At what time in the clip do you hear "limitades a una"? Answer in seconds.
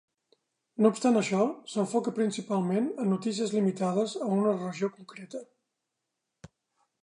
3.59-4.57